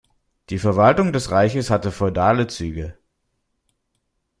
Die 0.49 0.57
Verwaltung 0.57 1.13
des 1.13 1.29
Reiches 1.29 1.69
hatte 1.69 1.91
feudale 1.91 2.47
Züge. 2.47 2.97